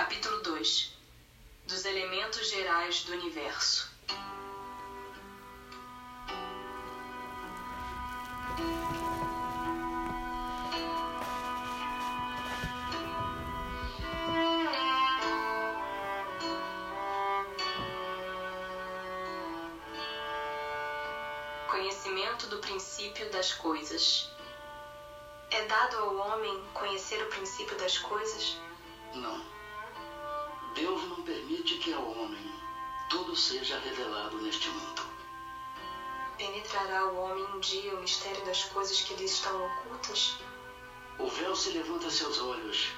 [0.00, 0.94] Capítulo 2
[1.66, 3.86] Dos elementos gerais do universo.
[21.70, 24.30] Conhecimento do princípio das coisas.
[25.50, 28.56] É dado ao homem conhecer o princípio das coisas?
[29.12, 29.59] Não.
[30.74, 32.54] Deus não permite que ao homem
[33.08, 35.02] tudo seja revelado neste mundo.
[36.38, 40.36] Penetrará o homem um dia o mistério das coisas que lhe estão ocultas?
[41.18, 42.88] O véu se levanta a seus olhos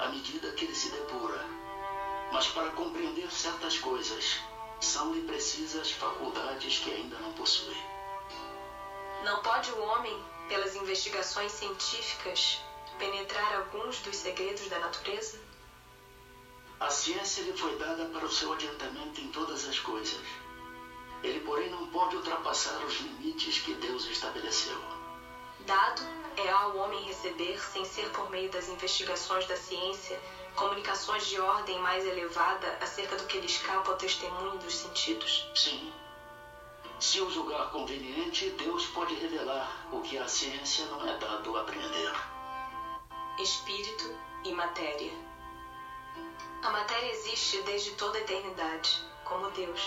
[0.00, 1.44] à medida que ele se depura.
[2.32, 4.40] Mas para compreender certas coisas,
[4.80, 7.76] são-lhe precisas faculdades que ainda não possui.
[9.24, 12.60] Não pode o homem, pelas investigações científicas,
[12.98, 15.38] penetrar alguns dos segredos da natureza?
[16.80, 20.24] A ciência lhe foi dada para o seu adiantamento em todas as coisas.
[21.22, 24.78] Ele, porém, não pode ultrapassar os limites que Deus estabeleceu.
[25.66, 26.02] Dado
[26.38, 30.18] é ao homem receber, sem ser por meio das investigações da ciência,
[30.56, 35.50] comunicações de ordem mais elevada acerca do que lhe escapa ao testemunho dos sentidos?
[35.54, 35.92] Sim.
[36.98, 41.60] Se o julgar conveniente, Deus pode revelar o que a ciência não é dado a
[41.60, 42.12] aprender.
[43.38, 45.29] Espírito e matéria.
[46.62, 49.80] A matéria existe desde toda a eternidade, como Deus,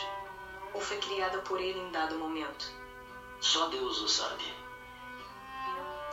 [0.73, 2.71] ou foi criada por ele em dado momento?
[3.39, 4.43] Só Deus o sabe.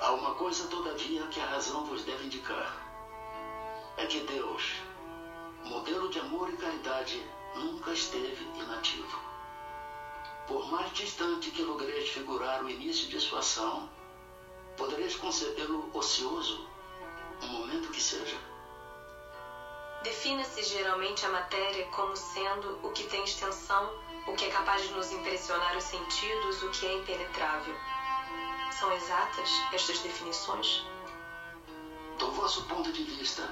[0.00, 2.76] Há uma coisa, todavia, que a razão vos deve indicar:
[3.96, 4.74] é que Deus,
[5.64, 9.18] modelo de amor e caridade, nunca esteve inativo.
[10.46, 13.88] Por mais distante que logreis figurar o início de sua ação,
[14.76, 16.66] podereis concebê-lo ocioso,
[17.42, 18.36] um momento que seja.
[20.02, 23.92] Defina-se geralmente a matéria como sendo o que tem extensão,
[24.26, 27.76] o que é capaz de nos impressionar os sentidos, o que é impenetrável.
[28.72, 30.86] São exatas estas definições?
[32.18, 33.46] Do vosso ponto de vista,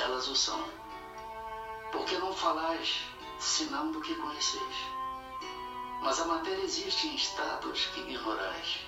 [0.00, 0.64] elas o são.
[1.90, 3.00] Porque não falais
[3.40, 4.76] senão do que conheceis.
[6.00, 8.78] Mas a matéria existe em estados que ignorais.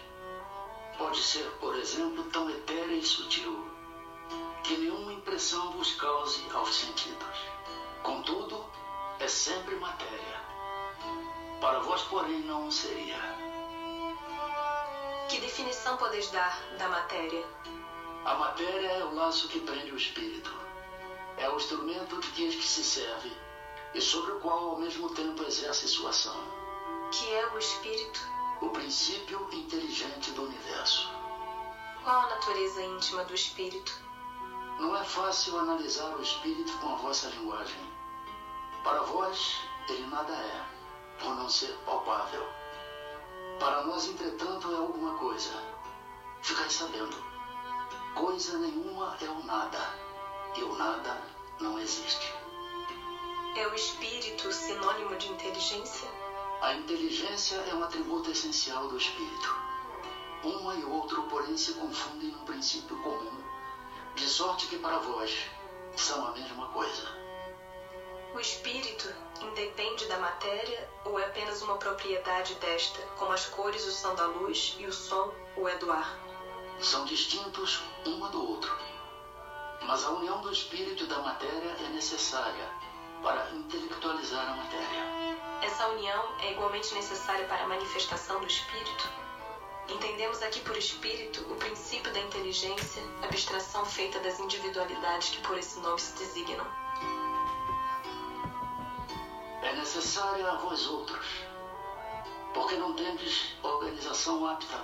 [0.96, 3.75] Pode ser, por exemplo, tão etérea e sutil
[4.66, 7.38] que nenhuma impressão vos cause aos sentidos.
[8.02, 8.64] Contudo,
[9.20, 10.40] é sempre matéria.
[11.60, 13.16] Para vós, porém, não seria.
[15.28, 17.46] Que definição podes dar da matéria?
[18.24, 20.52] A matéria é o laço que prende o espírito.
[21.36, 23.32] É o instrumento de que se serve
[23.94, 26.36] e sobre o qual, ao mesmo tempo, exerce sua ação.
[27.12, 28.20] Que é o espírito?
[28.60, 31.08] O princípio inteligente do universo.
[32.02, 34.06] Qual a natureza íntima do espírito?
[34.78, 37.80] Não é fácil analisar o espírito com a vossa linguagem.
[38.84, 39.56] Para vós,
[39.88, 40.66] ele nada é,
[41.18, 42.46] por não ser palpável.
[43.58, 45.50] Para nós, entretanto, é alguma coisa.
[46.42, 47.16] Ficai sabendo.
[48.14, 49.78] Coisa nenhuma é o nada,
[50.56, 51.22] e o nada
[51.58, 52.34] não existe.
[53.56, 56.08] É o espírito sinônimo de inteligência?
[56.60, 59.56] A inteligência é um atributo essencial do espírito.
[60.44, 63.42] Um e outro, porém, se confundem num princípio comum,
[64.16, 65.46] de sorte que para vós
[65.94, 67.06] são a mesma coisa.
[68.34, 73.90] O espírito independe da matéria ou é apenas uma propriedade desta, como as cores o
[73.90, 76.18] são da luz e o som o é do ar?
[76.80, 78.74] São distintos uma do outro.
[79.82, 82.70] Mas a união do espírito e da matéria é necessária
[83.22, 85.04] para intelectualizar a matéria.
[85.62, 89.25] Essa união é igualmente necessária para a manifestação do espírito?
[89.88, 95.78] Entendemos aqui por espírito o princípio da inteligência, abstração feita das individualidades que por esse
[95.78, 96.66] nome se designam.
[99.62, 101.26] É necessária a vós outros,
[102.52, 104.76] porque não tendes organização apta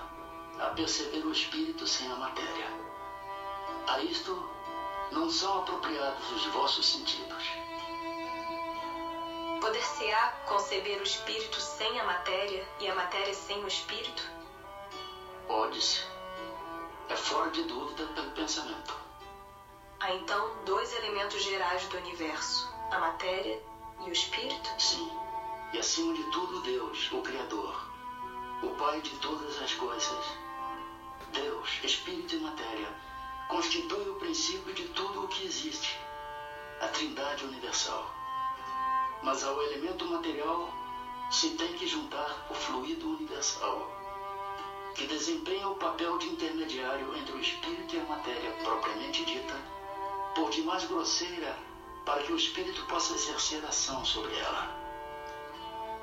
[0.60, 2.68] a perceber o espírito sem a matéria.
[3.88, 4.48] A isto
[5.10, 7.44] não são apropriados os vossos sentidos.
[9.60, 14.41] Poder-se-á conceber o espírito sem a matéria e a matéria sem o espírito?
[15.52, 16.00] Pode-se.
[17.10, 18.96] É fora de dúvida pelo pensamento.
[20.00, 23.62] Há então dois elementos gerais do universo: a matéria
[24.00, 24.70] e o espírito?
[24.78, 25.12] Sim.
[25.74, 27.86] E acima de tudo, Deus, o Criador,
[28.62, 30.24] o Pai de todas as coisas.
[31.34, 32.88] Deus, espírito e matéria,
[33.48, 36.00] constitui o princípio de tudo o que existe,
[36.80, 38.10] a Trindade universal.
[39.22, 40.72] Mas ao elemento material
[41.30, 44.01] se tem que juntar o fluido universal,
[44.94, 49.54] que desempenha o papel de intermediário entre o espírito e a matéria propriamente dita,
[50.34, 51.56] por de mais grosseira
[52.04, 54.82] para que o espírito possa exercer ação sobre ela.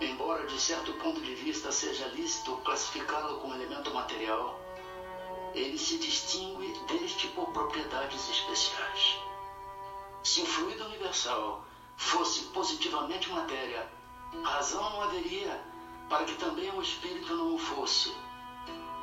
[0.02, 4.60] Embora de certo ponto de vista seja lícito classificá-lo como elemento material,
[5.54, 9.18] ele se distingue deste por propriedades especiais.
[10.24, 11.66] Se o fluido universal
[11.98, 13.92] fosse positivamente matéria,
[14.44, 15.62] razão não haveria
[16.08, 18.14] para que também o espírito não o fosse.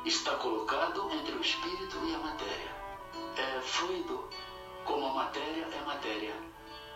[0.05, 2.75] Está colocado entre o espírito e a matéria.
[3.35, 4.29] É fluido,
[4.85, 6.35] como a matéria é matéria,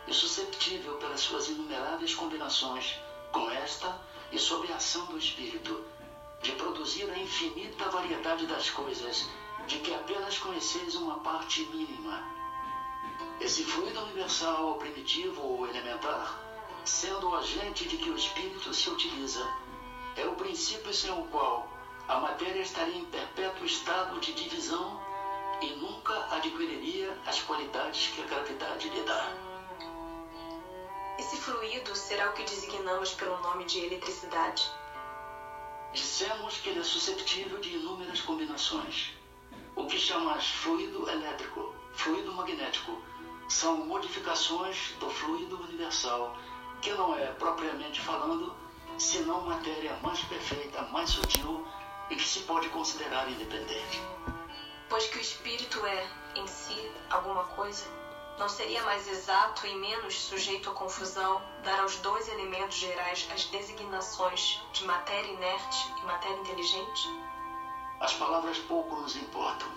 [0.07, 2.99] e susceptível pelas suas inumeráveis combinações
[3.31, 3.99] com esta
[4.31, 5.83] e sob a ação do espírito,
[6.41, 9.29] de produzir a infinita variedade das coisas
[9.67, 12.23] de que apenas conheceis uma parte mínima.
[13.39, 16.39] Esse fluido universal, primitivo ou elementar,
[16.83, 19.47] sendo o agente de que o espírito se utiliza,
[20.15, 21.80] é o princípio sem o qual
[22.11, 24.99] a matéria estaria em perpétuo estado de divisão
[25.61, 29.33] e nunca adquiriria as qualidades que a gravidade lhe dá.
[31.17, 34.69] Esse fluido será o que designamos pelo nome de eletricidade.
[35.93, 39.13] Dissemos que ele é susceptível de inúmeras combinações.
[39.73, 43.01] O que chamas fluido elétrico, fluido magnético,
[43.47, 46.35] são modificações do fluido universal,
[46.81, 48.53] que não é, propriamente falando,
[48.97, 51.65] senão matéria mais perfeita, mais sutil
[52.11, 54.01] e que se pode considerar independente.
[54.89, 57.85] Pois que o espírito é, em si, alguma coisa,
[58.37, 63.45] não seria mais exato e menos sujeito à confusão dar aos dois elementos gerais as
[63.45, 67.07] designações de matéria inerte e matéria inteligente?
[68.01, 69.69] As palavras pouco nos importam.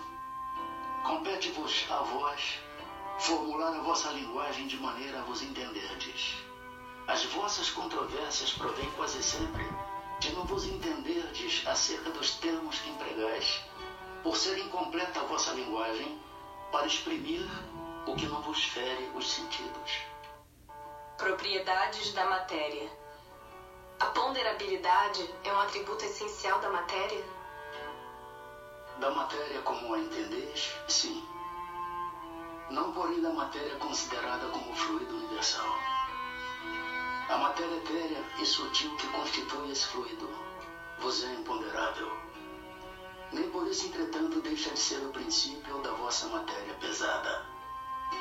[1.05, 2.59] Compete-vos a vós
[3.19, 6.35] formular a vossa linguagem de maneira a vos entenderdes.
[7.07, 9.63] As vossas controvérsias provêm quase sempre
[10.19, 13.63] de não vos entenderdes acerca dos termos que empregais,
[14.23, 16.19] por ser incompleta a vossa linguagem
[16.71, 17.45] para exprimir
[18.07, 20.01] o que não vos fere os sentidos.
[21.17, 22.89] Propriedades da matéria.
[23.99, 27.23] A ponderabilidade é um atributo essencial da matéria?
[28.99, 31.23] Da matéria como a entendeis, sim.
[32.69, 35.94] Não porém da matéria considerada como fluido universal.
[37.27, 40.29] A matéria etérea e sutil que constitui esse fluido
[40.99, 42.11] vos é imponderável.
[43.31, 47.43] Nem por isso, entretanto, deixa de ser o princípio da vossa matéria pesada.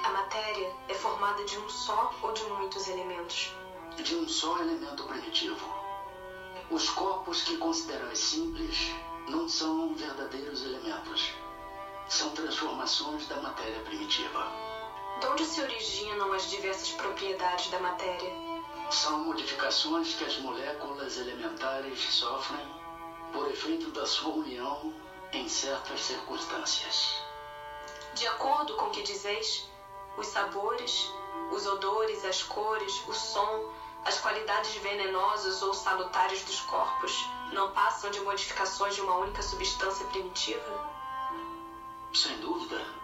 [0.04, 3.54] A matéria é formada de um só ou de muitos elementos?
[4.02, 5.68] De um só elemento primitivo.
[6.70, 8.94] Os corpos que considerais simples
[9.28, 11.30] não são verdadeiros elementos.
[12.08, 14.50] São transformações da matéria primitiva.
[15.20, 18.53] De onde se originam as diversas propriedades da matéria?
[18.90, 22.64] São modificações que as moléculas elementares sofrem
[23.32, 24.92] por efeito da sua união
[25.32, 27.20] em certas circunstâncias.
[28.14, 29.69] De acordo com o que dizeis,
[30.16, 31.10] os sabores,
[31.50, 33.69] os odores, as cores, o som,
[34.04, 40.04] as qualidades venenosas ou salutares dos corpos não passam de modificações de uma única substância
[40.06, 40.94] primitiva?
[42.12, 43.03] Sem dúvida.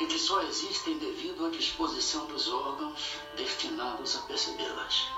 [0.00, 5.08] E que só existem devido à disposição dos órgãos destinados a percebê-las.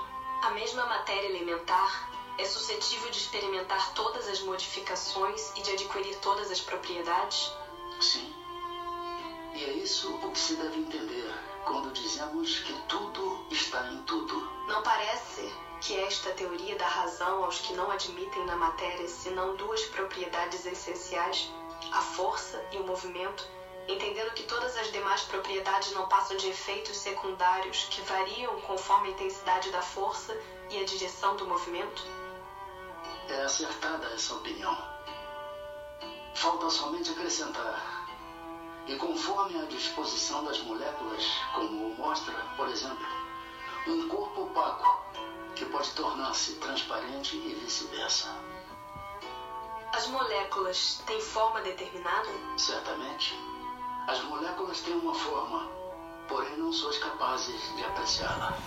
[0.43, 6.51] A mesma matéria elementar é suscetível de experimentar todas as modificações e de adquirir todas
[6.51, 7.51] as propriedades?
[8.01, 8.33] Sim.
[9.55, 11.33] E é isso o que se deve entender
[11.63, 14.35] quando dizemos que tudo está em tudo.
[14.67, 15.49] Não parece
[15.79, 21.51] que esta teoria dá razão aos que não admitem na matéria senão duas propriedades essenciais,
[21.91, 23.47] a força e o movimento,
[23.87, 29.11] entendendo que todas as demais propriedades não passam de efeitos secundários que variam conforme a
[29.11, 30.37] intensidade da força
[30.69, 32.05] e a direção do movimento?
[33.29, 34.77] É acertada essa opinião.
[36.35, 38.03] Falta somente acrescentar
[38.87, 41.23] e conforme a disposição das moléculas,
[41.53, 43.05] como mostra, por exemplo,
[43.87, 45.03] um corpo opaco
[45.55, 48.35] que pode tornar-se transparente e vice-versa.
[49.93, 52.29] As moléculas têm forma determinada?
[52.57, 53.37] Certamente.
[54.05, 55.65] As moléculas têm uma forma,
[56.27, 58.57] porém não sois capazes de apreciá-la.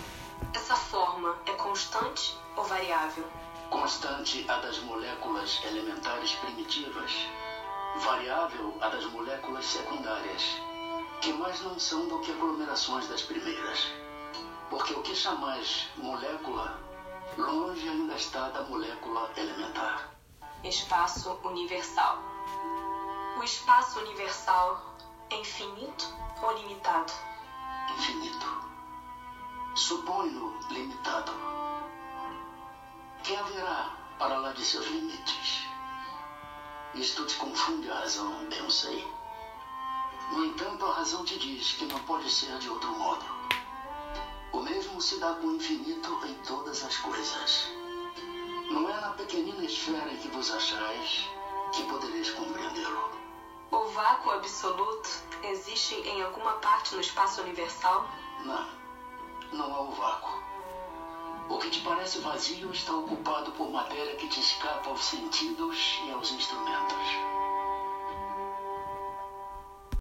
[0.55, 3.25] Essa forma é constante ou variável?
[3.69, 7.13] Constante a das moléculas elementares primitivas,
[7.97, 10.43] variável a das moléculas secundárias,
[11.21, 13.89] que mais não são do que aglomerações das primeiras.
[14.71, 16.81] Porque o que chamais molécula,
[17.37, 20.11] longe ainda está da molécula elementar.
[20.65, 22.21] Espaço universal.
[23.39, 24.97] O espaço universal
[25.31, 27.13] infinito ou limitado?
[27.97, 28.47] Infinito.
[29.75, 31.33] Suponho limitado.
[33.23, 35.67] Que haverá para lá de seus limites?
[36.95, 39.07] Isto te confunde a razão, eu sei.
[40.33, 43.25] No entanto, a razão te diz que não pode ser de outro modo.
[44.63, 47.69] mesmo se dá com o infinito em todas as coisas.
[48.71, 51.29] Não é na pequenina esfera em que vos achais
[51.73, 53.26] que podereis compreendê-lo.
[53.71, 55.11] O vácuo absoluto
[55.43, 58.07] existe em alguma parte no espaço universal?
[58.45, 58.67] Não,
[59.53, 60.31] não há o vácuo.
[61.49, 66.11] O que te parece vazio está ocupado por matéria que te escapa aos sentidos e
[66.13, 67.36] aos instrumentos.